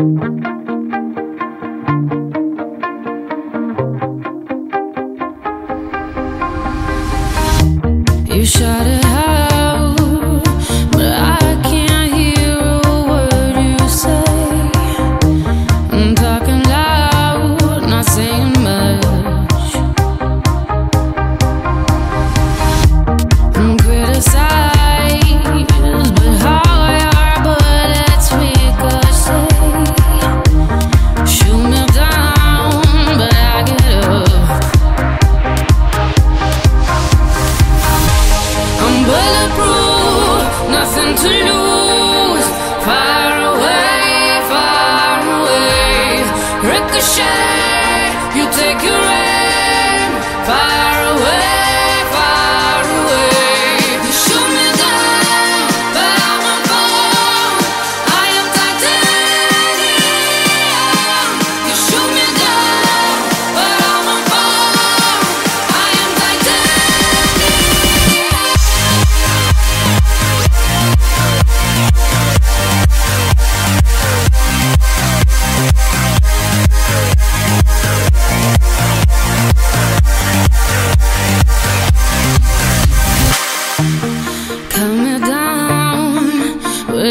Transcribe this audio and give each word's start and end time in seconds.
You 0.00 0.06
should 8.46 8.79
nothing 40.70 41.14
to 41.22 41.28
lose. 41.48 42.48
Away, 43.50 44.40
away. 45.40 46.22
Ricochet, 46.70 48.36
you 48.36 48.44
take 48.60 48.80
your 48.82 49.02
aim. 49.04 49.30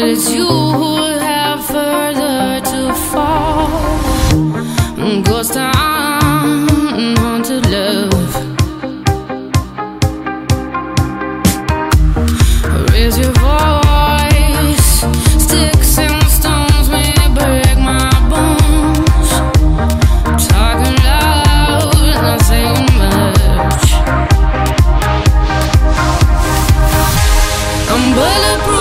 it's 0.02 0.32
you 0.32 0.46
who 0.46 0.96
have 1.18 1.64
further 1.66 2.60
to 2.60 2.94
fall. 3.10 3.68
Haunted 7.18 7.66
love. 7.70 8.34
Raise 12.90 13.18
your 13.18 13.32
voice, 13.32 15.04
sticks 15.44 15.98
and 15.98 16.22
stones 16.28 16.88
may 16.88 17.12
break 17.34 17.78
my 17.78 18.10
bones. 18.30 19.30
Talking 20.48 20.96
loud, 21.04 21.94
not 22.22 22.40
saying 22.42 22.88
much. 22.98 23.88
I'm 27.90 28.04
bulletproof 28.14 28.79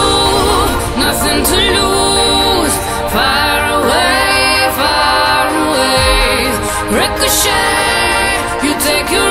to 1.38 1.58
lose. 1.77 2.75
Far 3.13 3.59
away, 3.77 4.69
far 4.81 5.45
away. 5.66 6.50
Ricochet, 7.00 8.66
you 8.66 8.73
take 8.90 9.07
your 9.12 9.28